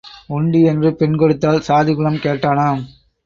[0.27, 2.81] உண்டு என்று பெண் கொடுத்தால் சாதிகுலம் கேட்டானாம்.